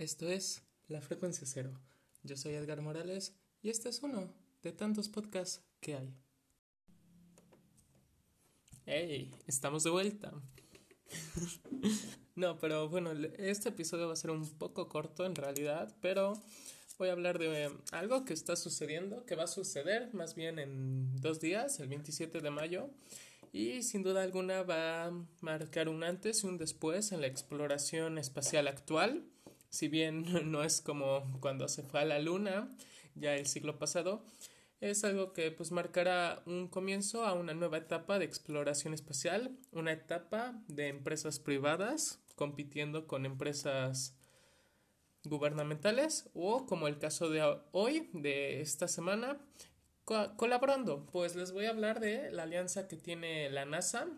[0.00, 1.78] Esto es La Frecuencia Cero.
[2.22, 6.14] Yo soy Edgar Morales y este es uno de tantos podcasts que hay.
[8.86, 9.30] ¡Hey!
[9.46, 10.32] Estamos de vuelta.
[12.34, 16.32] no, pero bueno, este episodio va a ser un poco corto en realidad, pero
[16.96, 21.14] voy a hablar de algo que está sucediendo, que va a suceder más bien en
[21.20, 22.88] dos días, el 27 de mayo,
[23.52, 25.12] y sin duda alguna va a
[25.42, 29.26] marcar un antes y un después en la exploración espacial actual.
[29.70, 32.68] Si bien no es como cuando se fue a la Luna
[33.14, 34.22] ya el siglo pasado,
[34.80, 39.92] es algo que pues marcará un comienzo a una nueva etapa de exploración espacial, una
[39.92, 44.14] etapa de empresas privadas compitiendo con empresas
[45.24, 49.38] gubernamentales o como el caso de hoy, de esta semana,
[50.04, 51.06] colaborando.
[51.12, 54.08] Pues les voy a hablar de la alianza que tiene la NASA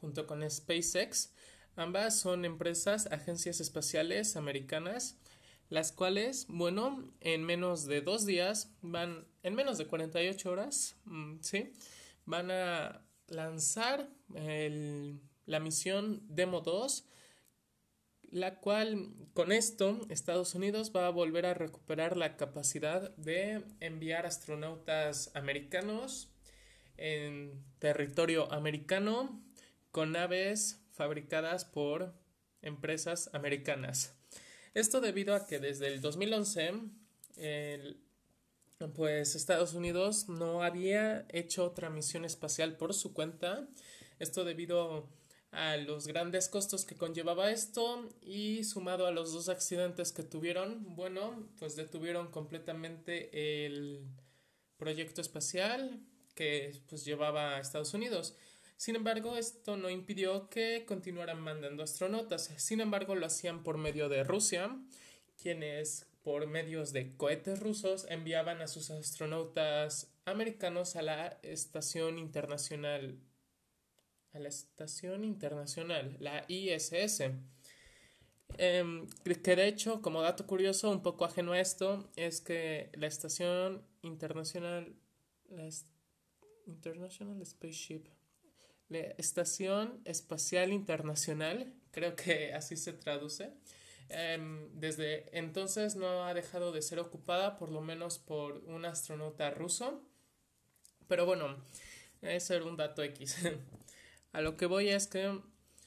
[0.00, 1.32] junto con SpaceX.
[1.76, 5.18] Ambas son empresas, agencias espaciales americanas,
[5.68, 11.36] las cuales, bueno, en menos de dos días van, en menos de 48 horas, mm,
[11.40, 11.72] ¿sí?
[12.24, 14.08] Van a lanzar
[15.46, 17.06] la misión Demo 2
[18.30, 24.26] la cual con esto Estados Unidos va a volver a recuperar la capacidad de enviar
[24.26, 26.30] astronautas americanos
[26.96, 29.42] en territorio americano
[29.90, 32.14] con naves fabricadas por
[32.62, 34.14] empresas americanas.
[34.74, 36.72] Esto debido a que desde el 2011
[38.94, 43.66] pues Estados Unidos no había hecho otra misión espacial por su cuenta.
[44.18, 45.08] Esto debido
[45.50, 50.94] a los grandes costos que conllevaba esto y sumado a los dos accidentes que tuvieron,
[50.94, 54.04] bueno, pues detuvieron completamente el
[54.76, 56.00] proyecto espacial
[56.34, 58.36] que pues llevaba a Estados Unidos.
[58.76, 62.52] Sin embargo, esto no impidió que continuaran mandando astronautas.
[62.56, 64.76] Sin embargo, lo hacían por medio de Rusia,
[65.40, 73.18] quienes por medios de cohetes rusos enviaban a sus astronautas americanos a la Estación Internacional
[74.36, 77.32] a la Estación Internacional, la ISS.
[78.58, 83.06] Em, que de hecho, como dato curioso, un poco ajeno a esto, es que la
[83.06, 84.94] Estación Internacional,
[85.48, 85.68] la
[86.66, 88.08] International Spaceship,
[88.88, 93.50] la Estación Espacial Internacional, creo que así se traduce,
[94.08, 99.50] em, desde entonces no ha dejado de ser ocupada, por lo menos por un astronauta
[99.50, 100.02] ruso.
[101.08, 101.56] Pero bueno,
[102.22, 103.36] ese era un dato X.
[104.32, 105.40] A lo que voy es que,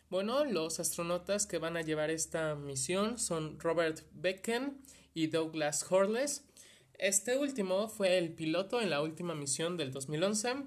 [0.10, 4.82] bueno, los astronautas que van a llevar esta misión son Robert Becken
[5.14, 6.46] y Douglas Horles.
[6.94, 10.66] Este último fue el piloto en la última misión del 2011,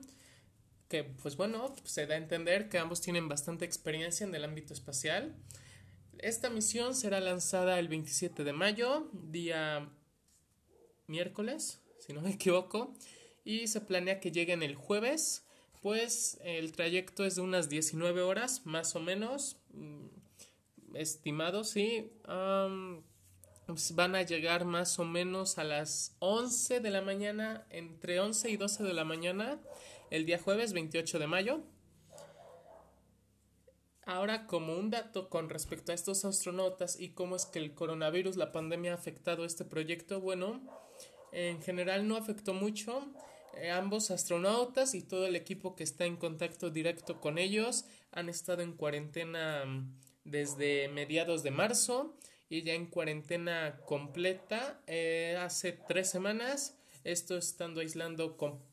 [0.92, 4.75] que pues bueno, se da a entender que ambos tienen bastante experiencia en el ámbito
[4.75, 5.34] espacial.
[6.19, 9.88] Esta misión será lanzada el 27 de mayo, día
[11.06, 12.94] miércoles, si no me equivoco,
[13.42, 15.47] y se planea que lleguen el jueves
[15.81, 20.06] pues el trayecto es de unas 19 horas, más o menos, mm,
[20.94, 22.12] estimado, sí.
[23.66, 28.50] Pues, van a llegar más o menos a las 11 de la mañana, entre 11
[28.50, 29.60] y 12 de la mañana,
[30.12, 31.60] el día jueves 28 de mayo.
[34.04, 38.36] Ahora, como un dato con respecto a estos astronautas y cómo es que el coronavirus,
[38.36, 40.60] la pandemia ha afectado este proyecto, bueno,
[41.32, 43.10] en general no afectó mucho.
[43.56, 48.28] Eh, ambos astronautas y todo el equipo que está en contacto directo con ellos han
[48.28, 52.18] estado en cuarentena mm, desde mediados de marzo
[52.50, 56.76] y ya en cuarentena completa eh, hace tres semanas.
[57.02, 58.71] Esto estando aislando con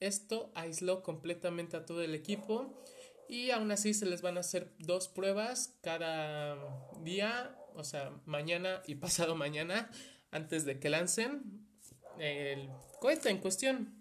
[0.00, 2.82] esto aisló completamente a todo el equipo
[3.28, 6.56] y aún así se les van a hacer dos pruebas cada
[7.02, 9.90] día, o sea, mañana y pasado mañana
[10.30, 11.66] antes de que lancen
[12.18, 12.68] el
[13.00, 13.94] cohete en cuestión.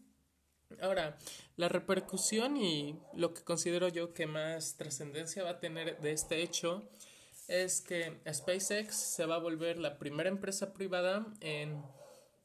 [0.82, 1.18] Ahora,
[1.56, 6.42] la repercusión y lo que considero yo que más trascendencia va a tener de este
[6.42, 6.90] hecho
[7.48, 11.82] es que SpaceX se va a volver la primera empresa privada en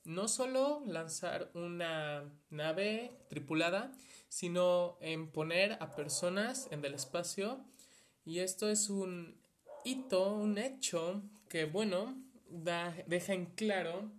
[0.04, 3.92] no solo lanzar una nave tripulada,
[4.28, 7.64] sino en poner a personas en el espacio.
[8.24, 9.40] Y esto es un
[9.84, 12.16] hito, un hecho que, bueno,
[12.48, 14.10] da, deja en claro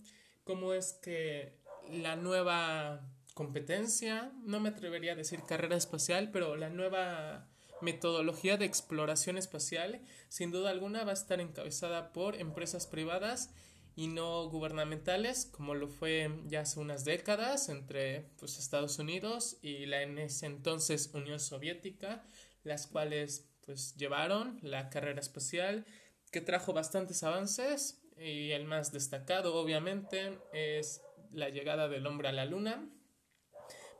[0.43, 1.57] cómo es que
[1.89, 3.01] la nueva
[3.33, 7.47] competencia, no me atrevería a decir carrera espacial, pero la nueva
[7.81, 13.49] metodología de exploración espacial sin duda alguna va a estar encabezada por empresas privadas
[13.95, 19.85] y no gubernamentales como lo fue ya hace unas décadas entre pues, Estados Unidos y
[19.85, 22.23] la en ese entonces Unión Soviética
[22.63, 25.85] las cuales pues llevaron la carrera espacial
[26.31, 31.01] que trajo bastantes avances y el más destacado obviamente es
[31.31, 32.89] la llegada del hombre a la luna.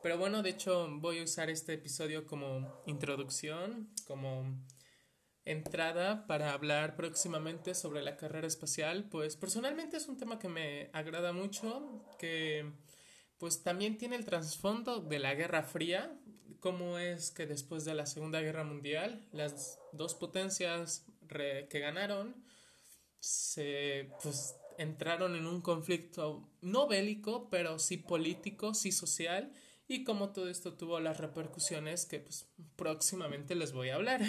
[0.02, 4.60] Pero bueno, de hecho voy a usar este episodio como introducción, como
[5.46, 10.90] entrada para hablar próximamente sobre la carrera espacial, pues personalmente es un tema que me
[10.94, 12.72] agrada mucho, que
[13.38, 16.18] pues también tiene el trasfondo de la Guerra Fría,
[16.60, 22.36] cómo es que después de la Segunda Guerra Mundial las dos potencias que ganaron
[23.20, 29.52] se pues entraron en un conflicto no bélico, pero sí político, sí social,
[29.88, 34.22] y cómo todo esto tuvo las repercusiones que pues próximamente les voy a hablar.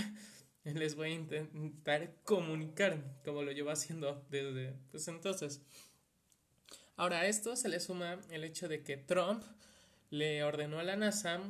[0.75, 5.63] les voy a intentar comunicar como lo llevo haciendo desde pues entonces.
[6.97, 9.43] Ahora a esto se le suma el hecho de que Trump
[10.11, 11.41] le ordenó a la NASA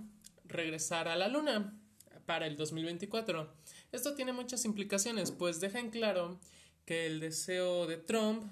[0.45, 1.79] regresar a la Luna
[2.25, 3.53] para el 2024.
[3.93, 6.41] Esto tiene muchas implicaciones, pues deja en claro
[6.87, 8.51] que el deseo de Trump,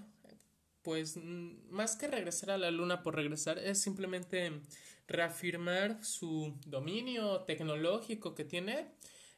[0.82, 4.60] pues más que regresar a la Luna por regresar, es simplemente
[5.08, 8.88] reafirmar su dominio tecnológico que tiene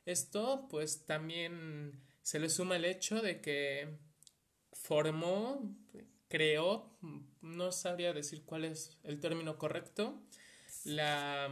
[0.07, 3.89] esto pues también se le suma el hecho de que
[4.73, 5.77] formó,
[6.29, 6.97] creó,
[7.41, 10.23] no sabría decir cuál es el término correcto,
[10.85, 11.51] las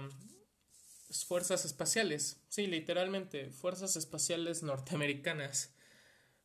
[1.26, 5.74] fuerzas espaciales, sí, literalmente, fuerzas espaciales norteamericanas.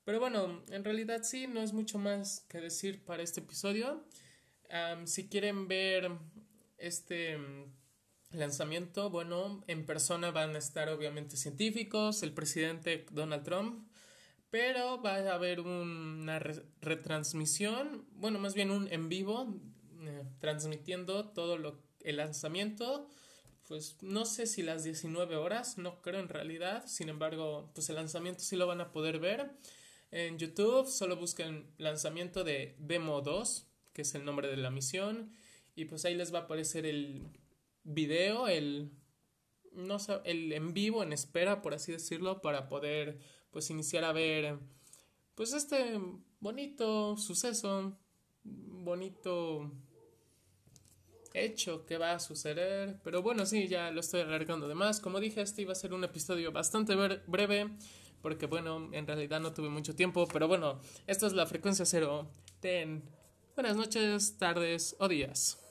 [0.04, 4.06] Pero bueno, en realidad sí, no es mucho más que decir para este episodio.
[5.06, 6.12] si quieren ver
[6.77, 7.38] este
[8.31, 13.88] lanzamiento, bueno, en persona van a estar obviamente científicos, el presidente Donald Trump,
[14.50, 16.39] pero va a haber una
[16.81, 19.53] retransmisión, bueno, más bien un en vivo,
[20.01, 23.07] eh, transmitiendo todo lo, el lanzamiento,
[23.68, 27.95] pues no sé si las 19 horas, no creo en realidad, sin embargo, pues el
[27.95, 29.51] lanzamiento sí lo van a poder ver.
[30.12, 35.33] En YouTube solo busquen lanzamiento de Demo 2, que es el nombre de la misión,
[35.75, 37.27] y pues ahí les va a aparecer el,
[37.87, 38.91] video, el,
[39.71, 43.19] no sé, el en vivo, en espera, por así decirlo, para poder
[43.49, 44.59] pues iniciar a ver
[45.33, 45.99] pues este
[46.39, 47.97] bonito suceso,
[48.43, 49.71] bonito
[51.33, 52.99] hecho que va a suceder.
[53.03, 54.99] Pero bueno, sí, ya lo estoy alargando de más.
[54.99, 56.95] Como dije, este iba a ser un episodio bastante
[57.27, 57.69] breve.
[58.21, 60.27] Porque bueno, en realidad no tuve mucho tiempo.
[60.31, 62.31] Pero bueno, esta es la frecuencia cero.
[62.59, 63.03] Ten
[63.55, 65.66] buenas noches, tardes o días.